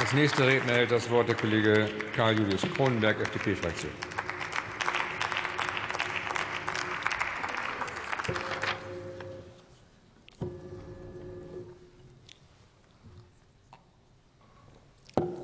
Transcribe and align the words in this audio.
Als 0.00 0.12
nächster 0.12 0.46
Redner 0.46 0.74
hält 0.74 0.92
das 0.92 1.10
Wort 1.10 1.28
der 1.28 1.34
Kollege 1.34 1.88
Karl-Julius 2.14 2.62
Kronenberg, 2.76 3.20
FDP-Fraktion. 3.20 3.90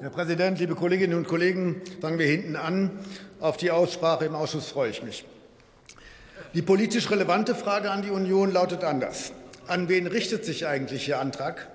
Herr 0.01 0.11
Präsident, 0.11 0.61
liebe 0.61 0.77
Kolleginnen 0.77 1.19
und 1.19 1.27
Kollegen! 1.27 1.83
Fangen 2.01 2.21
wir 2.21 2.27
hinten 2.27 2.55
an. 2.55 2.93
Auf 3.41 3.57
die 3.57 3.73
Aussprache 3.73 4.25
im 4.27 4.37
Ausschuss 4.37 4.69
freue 4.69 4.91
ich 4.91 5.03
mich. 5.03 5.25
Die 6.55 6.63
politisch 6.63 7.11
relevante 7.11 7.57
Frage 7.57 7.91
an 7.91 8.03
die 8.03 8.11
Union 8.11 8.53
lautet 8.53 8.85
anders. 8.85 9.33
An 9.67 9.89
wen 9.89 10.07
richtet 10.07 10.45
sich 10.45 10.69
eigentlich 10.69 11.09
Ihr 11.09 11.19
Antrag? 11.19 11.74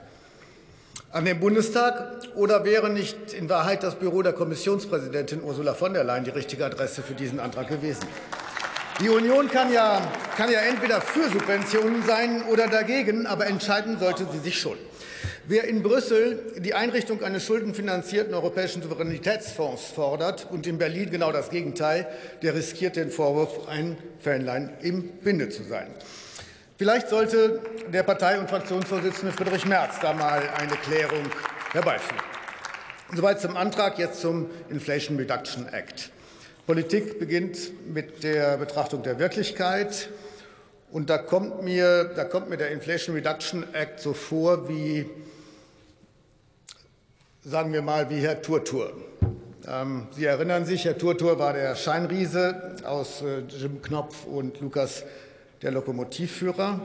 An 1.12 1.26
den 1.26 1.40
Bundestag 1.40 2.20
oder 2.36 2.66
wäre 2.66 2.90
nicht 2.90 3.34
in 3.34 3.50
Wahrheit 3.50 3.82
das 3.82 3.96
Büro 3.96 4.22
der 4.22 4.34
Kommissionspräsidentin 4.34 5.42
Ursula 5.42 5.74
von 5.74 5.94
der 5.94 6.04
Leyen 6.04 6.24
die 6.24 6.30
richtige 6.30 6.64
Adresse 6.64 7.02
für 7.02 7.16
diesen 7.16 7.40
Antrag 7.40 7.68
gewesen? 7.68 8.06
Die 9.02 9.10
Union 9.10 9.50
kann 9.50 9.74
ja, 9.74 10.02
kann 10.38 10.52
ja 10.52 10.60
entweder 10.60 11.02
für 11.02 11.28
Subventionen 11.30 12.04
sein 12.06 12.44
oder 12.44 12.68
dagegen, 12.68 13.26
aber 13.26 13.48
entscheiden 13.48 13.98
sollte 13.98 14.28
sie 14.32 14.38
sich 14.38 14.60
schon. 14.60 14.78
Wer 15.48 15.64
in 15.64 15.82
Brüssel 15.82 16.44
die 16.58 16.76
Einrichtung 16.76 17.24
eines 17.24 17.44
schuldenfinanzierten 17.44 18.36
europäischen 18.36 18.84
Souveränitätsfonds 18.84 19.86
fordert 19.86 20.48
und 20.52 20.68
in 20.68 20.78
Berlin 20.78 21.10
genau 21.10 21.32
das 21.32 21.50
Gegenteil, 21.50 22.06
der 22.44 22.54
riskiert 22.54 22.98
den 22.98 23.10
Vorwurf, 23.10 23.68
ein 23.68 23.98
Fähnlein 24.20 24.74
im 24.82 25.10
Winde 25.22 25.50
zu 25.50 25.64
sein. 25.64 25.88
Vielleicht 26.80 27.10
sollte 27.10 27.60
der 27.92 28.04
Partei- 28.04 28.40
und 28.40 28.50
Fraktionsvorsitzende 28.50 29.34
Friedrich 29.34 29.66
Merz 29.66 30.00
da 30.02 30.14
mal 30.14 30.42
eine 30.58 30.78
Klärung 30.78 31.26
herbeiführen. 31.74 32.24
Soweit 33.14 33.42
zum 33.42 33.58
Antrag, 33.58 34.00
jetzt 34.00 34.22
zum 34.22 34.50
Inflation 34.70 35.18
Reduction 35.18 35.68
Act. 35.74 36.10
Politik 36.66 37.20
beginnt 37.20 37.94
mit 37.94 38.24
der 38.24 38.56
Betrachtung 38.56 39.04
der 39.04 39.20
Wirklichkeit. 39.20 40.08
Und 40.90 41.10
da 41.10 41.18
kommt 41.18 41.64
mir, 41.64 42.14
da 42.16 42.24
kommt 42.24 42.50
mir 42.50 42.56
der 42.56 42.72
Inflation 42.72 43.14
Reduction 43.14 43.66
Act 43.74 44.00
so 44.00 44.14
vor 44.14 44.70
wie 44.70 45.06
sagen 47.44 47.74
wir 47.74 47.82
mal, 47.82 48.10
wie 48.10 48.22
Herr 48.22 48.42
Turtur. 48.42 48.94
Ähm, 49.68 50.08
Sie 50.12 50.24
erinnern 50.24 50.64
sich, 50.64 50.86
Herr 50.86 50.98
Turtur 50.98 51.40
war 51.40 51.52
der 51.52 51.76
Scheinriese 51.76 52.78
aus 52.86 53.22
äh, 53.22 53.40
Jim 53.50 53.82
Knopf 53.82 54.26
und 54.26 54.62
Lukas, 54.62 55.04
der 55.62 55.72
Lokomotivführer. 55.72 56.80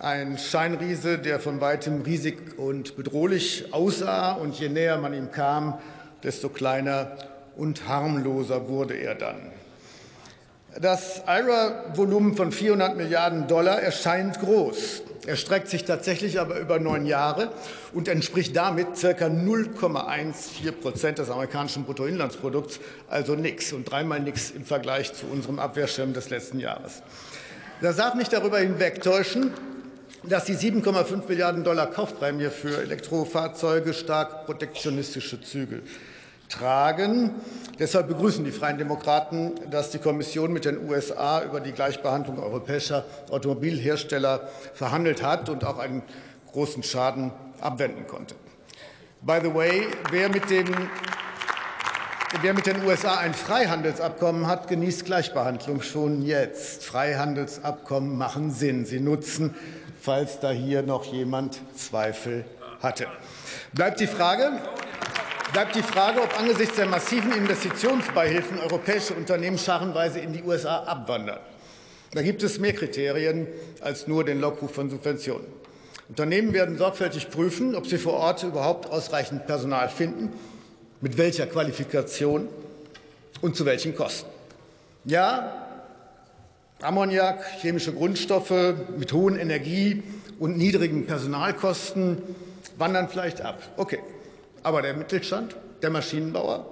Ein 0.00 0.38
Scheinriese, 0.38 1.18
der 1.18 1.40
von 1.40 1.60
weitem 1.60 2.02
riesig 2.02 2.58
und 2.58 2.96
bedrohlich 2.96 3.72
aussah. 3.72 4.32
Und 4.32 4.58
je 4.58 4.68
näher 4.68 4.98
man 4.98 5.14
ihm 5.14 5.30
kam, 5.30 5.78
desto 6.22 6.48
kleiner 6.48 7.16
und 7.56 7.88
harmloser 7.88 8.68
wurde 8.68 8.94
er 8.94 9.14
dann. 9.14 9.50
Das 10.80 11.22
IRA-Volumen 11.26 12.36
von 12.36 12.52
400 12.52 12.96
Milliarden 12.96 13.48
Dollar 13.48 13.80
erscheint 13.80 14.38
groß. 14.38 15.02
Er 15.26 15.36
streckt 15.36 15.68
sich 15.68 15.84
tatsächlich 15.84 16.38
aber 16.38 16.58
über 16.60 16.78
neun 16.78 17.04
Jahre 17.04 17.50
und 17.92 18.06
entspricht 18.06 18.54
damit 18.54 18.94
ca. 19.00 19.08
0,14 19.26 20.72
Prozent 20.72 21.18
des 21.18 21.30
amerikanischen 21.30 21.84
Bruttoinlandsprodukts, 21.84 22.80
also 23.08 23.34
nichts 23.34 23.72
und 23.72 23.90
dreimal 23.90 24.20
nichts 24.20 24.50
im 24.50 24.64
Vergleich 24.64 25.12
zu 25.14 25.26
unserem 25.26 25.58
Abwehrschirm 25.58 26.12
des 26.12 26.30
letzten 26.30 26.60
Jahres. 26.60 27.02
Das 27.80 27.94
darf 27.94 28.14
nicht 28.16 28.32
darüber 28.32 28.58
hinwegtäuschen, 28.58 29.52
dass 30.24 30.46
die 30.46 30.56
7,5 30.56 31.28
Milliarden 31.28 31.62
Dollar 31.62 31.86
Kaufprämie 31.86 32.48
für 32.48 32.76
Elektrofahrzeuge 32.82 33.94
stark 33.94 34.46
protektionistische 34.46 35.40
Züge 35.40 35.82
tragen. 36.48 37.36
Deshalb 37.78 38.08
begrüßen 38.08 38.44
die 38.44 38.50
Freien 38.50 38.78
Demokraten, 38.78 39.52
dass 39.70 39.90
die 39.90 39.98
Kommission 39.98 40.52
mit 40.52 40.64
den 40.64 40.90
USA 40.90 41.44
über 41.44 41.60
die 41.60 41.70
Gleichbehandlung 41.70 42.42
europäischer 42.42 43.04
Automobilhersteller 43.30 44.48
verhandelt 44.74 45.22
hat 45.22 45.48
und 45.48 45.62
auch 45.62 45.78
einen 45.78 46.02
großen 46.50 46.82
Schaden 46.82 47.30
abwenden 47.60 48.08
konnte. 48.08 48.34
By 49.20 49.38
the 49.40 49.54
way, 49.54 49.86
wer 50.10 50.28
mit, 50.28 50.50
dem, 50.50 50.66
wer 52.42 52.54
mit 52.54 52.66
den 52.66 52.84
USA 52.84 53.16
ein 53.18 53.34
Freihandelsabkommen 53.34 54.46
hat, 54.46 54.68
genießt 54.68 55.04
Gleichbehandlung 55.04 55.82
schon 55.82 56.22
jetzt. 56.22 56.84
Freihandelsabkommen 56.84 58.16
machen 58.16 58.50
Sinn. 58.50 58.84
Sie 58.84 59.00
nutzen, 59.00 59.54
falls 60.00 60.40
da 60.40 60.50
hier 60.50 60.82
noch 60.82 61.04
jemand 61.12 61.58
Zweifel 61.76 62.44
hatte. 62.80 63.06
Bleibt 63.72 64.00
die 64.00 64.06
Frage, 64.06 64.52
bleibt 65.52 65.74
die 65.74 65.82
Frage, 65.82 66.22
ob 66.22 66.38
angesichts 66.38 66.76
der 66.76 66.86
massiven 66.86 67.32
Investitionsbeihilfen 67.32 68.58
europäische 68.60 69.14
Unternehmen 69.14 69.58
scharenweise 69.58 70.20
in 70.20 70.32
die 70.32 70.42
USA 70.42 70.84
abwandern. 70.84 71.40
Da 72.12 72.22
gibt 72.22 72.42
es 72.42 72.58
mehr 72.58 72.72
Kriterien 72.72 73.46
als 73.80 74.06
nur 74.06 74.24
den 74.24 74.40
Lockruf 74.40 74.74
von 74.74 74.88
Subventionen. 74.88 75.46
Unternehmen 76.08 76.54
werden 76.54 76.78
sorgfältig 76.78 77.28
prüfen, 77.30 77.74
ob 77.74 77.86
sie 77.86 77.98
vor 77.98 78.14
Ort 78.14 78.42
überhaupt 78.42 78.90
ausreichend 78.90 79.46
Personal 79.46 79.90
finden, 79.90 80.32
mit 81.00 81.18
welcher 81.18 81.46
Qualifikation 81.46 82.48
und 83.40 83.56
zu 83.56 83.64
welchen 83.64 83.94
Kosten. 83.94 84.28
Ja, 85.04 85.66
Ammoniak, 86.80 87.44
chemische 87.60 87.92
Grundstoffe 87.92 88.74
mit 88.96 89.12
hohen 89.12 89.38
Energie- 89.38 90.02
und 90.38 90.56
niedrigen 90.56 91.06
Personalkosten 91.06 92.22
wandern 92.76 93.08
vielleicht 93.08 93.40
ab. 93.40 93.60
Okay. 93.76 93.98
Aber 94.62 94.82
der 94.82 94.94
Mittelstand, 94.94 95.56
der 95.82 95.90
Maschinenbauer, 95.90 96.66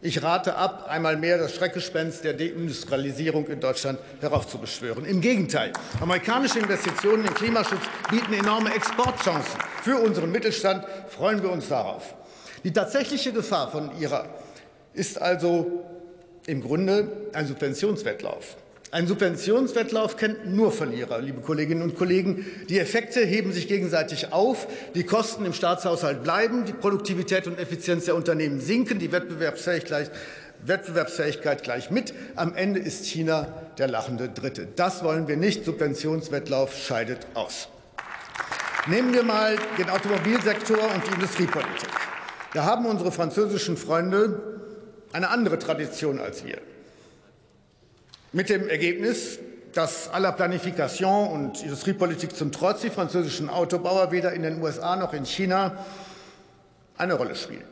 ich 0.00 0.22
rate 0.22 0.56
ab, 0.56 0.86
einmal 0.88 1.16
mehr 1.16 1.38
das 1.38 1.54
Schreckgespenst 1.54 2.24
der 2.24 2.34
Deindustrialisierung 2.34 3.46
in 3.46 3.60
Deutschland 3.60 3.98
heraufzubeschwören. 4.20 5.04
Im 5.06 5.20
Gegenteil, 5.20 5.72
amerikanische 6.00 6.58
Investitionen 6.58 7.24
in 7.24 7.32
Klimaschutz 7.32 7.80
bieten 8.10 8.34
enorme 8.34 8.74
Exportchancen. 8.74 9.58
Für 9.82 9.96
unseren 9.96 10.30
Mittelstand 10.30 10.84
freuen 11.08 11.42
wir 11.42 11.50
uns 11.50 11.68
darauf. 11.68 12.14
Die 12.64 12.72
tatsächliche 12.72 13.32
Gefahr 13.32 13.70
von 13.70 13.90
ihrer 14.00 14.26
ist 14.94 15.20
also 15.20 15.84
im 16.46 16.62
Grunde 16.62 17.08
ein 17.34 17.46
Subventionswettlauf. 17.46 18.56
Ein 18.90 19.06
Subventionswettlauf 19.06 20.16
kennt 20.16 20.46
nur 20.46 20.72
Verlierer, 20.72 21.20
liebe 21.20 21.40
Kolleginnen 21.40 21.82
und 21.82 21.96
Kollegen. 21.96 22.46
Die 22.68 22.78
Effekte 22.78 23.20
heben 23.20 23.52
sich 23.52 23.68
gegenseitig 23.68 24.32
auf, 24.32 24.66
die 24.94 25.02
Kosten 25.02 25.44
im 25.44 25.52
Staatshaushalt 25.52 26.22
bleiben, 26.22 26.64
die 26.64 26.72
Produktivität 26.72 27.46
und 27.46 27.58
Effizienz 27.58 28.06
der 28.06 28.14
Unternehmen 28.14 28.60
sinken, 28.60 28.98
die 28.98 29.12
Wettbewerbsfähigkeit, 29.12 30.10
Wettbewerbsfähigkeit 30.64 31.64
gleich 31.64 31.90
mit. 31.90 32.14
Am 32.36 32.54
Ende 32.54 32.80
ist 32.80 33.04
China 33.04 33.48
der 33.78 33.88
lachende 33.88 34.28
Dritte. 34.28 34.68
Das 34.76 35.02
wollen 35.02 35.28
wir 35.28 35.36
nicht. 35.36 35.64
Subventionswettlauf 35.64 36.74
scheidet 36.74 37.26
aus. 37.34 37.68
Nehmen 38.86 39.12
wir 39.12 39.24
mal 39.24 39.56
den 39.76 39.90
Automobilsektor 39.90 40.78
und 40.94 41.06
die 41.06 41.14
Industriepolitik. 41.14 41.90
Da 42.54 42.64
haben 42.64 42.86
unsere 42.86 43.10
französischen 43.10 43.76
Freunde 43.76 44.60
eine 45.12 45.28
andere 45.28 45.58
Tradition 45.58 46.20
als 46.20 46.44
wir. 46.44 46.58
Mit 48.32 48.48
dem 48.48 48.68
Ergebnis, 48.68 49.40
dass 49.72 50.08
aller 50.08 50.30
Planifikation 50.30 51.28
und 51.28 51.62
Industriepolitik 51.62 52.34
zum 52.34 52.52
Trotz 52.52 52.82
die 52.82 52.90
französischen 52.90 53.50
Autobauer 53.50 54.12
weder 54.12 54.32
in 54.32 54.42
den 54.42 54.62
USA 54.62 54.94
noch 54.94 55.12
in 55.14 55.26
China 55.26 55.84
eine 56.96 57.14
Rolle 57.14 57.34
spielen. 57.34 57.64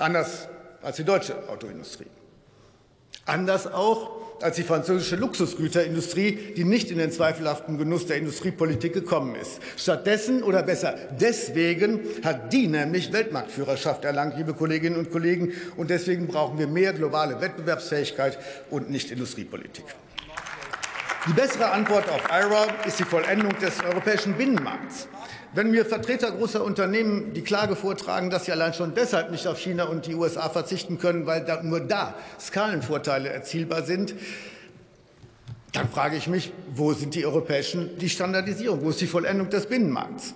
Anders 0.00 0.48
als 0.82 0.96
die 0.96 1.04
deutsche 1.04 1.48
Autoindustrie. 1.48 2.08
Anders 3.26 3.68
auch 3.68 4.10
als 4.42 4.56
die 4.56 4.62
französische 4.62 5.16
Luxusgüterindustrie, 5.16 6.54
die 6.56 6.64
nicht 6.64 6.90
in 6.90 6.98
den 6.98 7.10
zweifelhaften 7.10 7.78
Genuss 7.78 8.06
der 8.06 8.18
Industriepolitik 8.18 8.92
gekommen 8.92 9.34
ist. 9.34 9.60
Stattdessen 9.76 10.42
oder 10.42 10.62
besser 10.62 10.94
deswegen 11.18 12.00
hat 12.22 12.52
die 12.52 12.68
nämlich 12.68 13.12
Weltmarktführerschaft 13.12 14.04
erlangt, 14.04 14.36
liebe 14.36 14.54
Kolleginnen 14.54 14.96
und 14.96 15.10
Kollegen. 15.10 15.52
Und 15.76 15.90
deswegen 15.90 16.26
brauchen 16.26 16.58
wir 16.58 16.66
mehr 16.66 16.92
globale 16.92 17.40
Wettbewerbsfähigkeit 17.40 18.38
und 18.70 18.90
nicht 18.90 19.10
Industriepolitik. 19.10 19.84
Die 21.28 21.32
bessere 21.32 21.72
Antwort 21.72 22.08
auf 22.08 22.22
IRA 22.30 22.66
ist 22.86 23.00
die 23.00 23.04
Vollendung 23.04 23.58
des 23.58 23.82
europäischen 23.82 24.34
Binnenmarkts. 24.34 25.08
Wenn 25.54 25.72
mir 25.72 25.84
Vertreter 25.84 26.30
großer 26.30 26.62
Unternehmen 26.62 27.32
die 27.34 27.42
Klage 27.42 27.74
vortragen, 27.74 28.30
dass 28.30 28.44
sie 28.44 28.52
allein 28.52 28.74
schon 28.74 28.94
deshalb 28.94 29.32
nicht 29.32 29.48
auf 29.48 29.58
China 29.58 29.84
und 29.84 30.06
die 30.06 30.14
USA 30.14 30.48
verzichten 30.48 30.98
können, 30.98 31.26
weil 31.26 31.44
da, 31.44 31.64
nur 31.64 31.80
da 31.80 32.14
Skalenvorteile 32.38 33.28
erzielbar 33.28 33.82
sind, 33.82 34.14
dann 35.72 35.88
frage 35.88 36.16
ich 36.16 36.28
mich, 36.28 36.52
wo 36.74 36.92
sind 36.92 37.16
die 37.16 37.26
europäischen, 37.26 37.98
die 37.98 38.08
Standardisierung, 38.08 38.82
wo 38.82 38.90
ist 38.90 39.00
die 39.00 39.08
Vollendung 39.08 39.50
des 39.50 39.66
Binnenmarkts? 39.66 40.34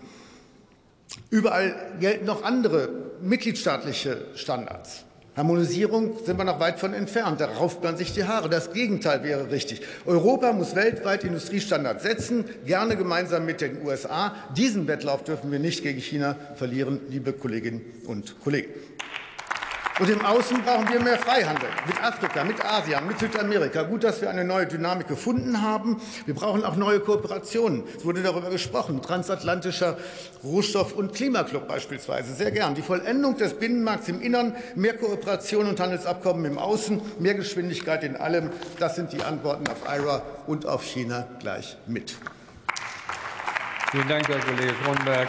Überall 1.31 1.93
gelten 2.01 2.27
noch 2.27 2.43
andere 2.43 2.89
mitgliedstaatliche 3.21 4.27
Standards. 4.35 5.05
Harmonisierung 5.37 6.19
sind 6.25 6.39
wir 6.39 6.45
noch 6.45 6.59
weit 6.59 6.81
von 6.81 6.93
entfernt. 6.93 7.41
Da 7.41 7.47
rauft 7.47 7.83
man 7.83 7.97
sich 7.97 8.13
die 8.13 8.25
Haare. 8.25 8.49
Das 8.49 8.73
Gegenteil 8.73 9.23
wäre 9.23 9.51
richtig. 9.51 9.83
Europa 10.05 10.53
muss 10.53 10.75
weltweit 10.75 11.25
Industriestandards 11.25 12.03
setzen, 12.03 12.45
gerne 12.67 12.97
gemeinsam 12.97 13.47
mit 13.47 13.61
den 13.61 13.85
USA. 13.85 14.35
Diesen 14.57 14.89
Wettlauf 14.89 15.23
dürfen 15.23 15.53
wir 15.53 15.61
nicht 15.61 15.83
gegen 15.83 16.01
China 16.01 16.37
verlieren, 16.57 17.01
liebe 17.09 17.33
Kolleginnen 17.33 17.81
und 18.07 18.41
Kollegen. 18.41 18.71
Und 20.01 20.09
im 20.09 20.25
Außen 20.25 20.63
brauchen 20.63 20.89
wir 20.91 20.99
mehr 20.99 21.19
Freihandel 21.19 21.69
mit 21.87 22.03
Afrika, 22.03 22.43
mit 22.43 22.65
Asien, 22.65 23.07
mit 23.07 23.19
Südamerika. 23.19 23.83
Gut, 23.83 24.03
dass 24.03 24.23
wir 24.23 24.31
eine 24.31 24.47
neue 24.47 24.67
Dynamik 24.67 25.09
gefunden 25.09 25.61
haben. 25.61 26.01
Wir 26.25 26.35
brauchen 26.35 26.65
auch 26.65 26.75
neue 26.77 27.01
Kooperationen. 27.01 27.85
Es 27.99 28.03
wurde 28.03 28.23
darüber 28.23 28.49
gesprochen. 28.49 29.03
Transatlantischer 29.03 29.99
Rohstoff- 30.43 30.95
und 30.95 31.13
Klimaclub 31.13 31.69
beispielsweise. 31.69 32.33
Sehr 32.33 32.51
gern. 32.51 32.75
Die 32.75 32.81
Vollendung 32.81 33.37
des 33.37 33.53
Binnenmarkts 33.53 34.09
im 34.09 34.23
Innern, 34.23 34.57
mehr 34.75 34.97
Kooperation 34.97 35.67
und 35.67 35.79
Handelsabkommen 35.79 36.47
im 36.47 36.57
Außen, 36.57 37.03
mehr 37.19 37.35
Geschwindigkeit 37.35 38.03
in 38.03 38.17
allem. 38.17 38.49
Das 38.79 38.97
sind 38.97 39.13
die 39.13 39.23
Antworten 39.23 39.69
auf 39.69 39.83
IRA 39.87 40.23
und 40.47 40.65
auf 40.65 40.83
China 40.83 41.27
gleich 41.41 41.77
mit. 41.87 42.17
Vielen 43.91 44.09
Dank, 44.09 44.27
Herr 44.29 44.41
Kollege 44.41 44.73
Kronberg. 44.83 45.29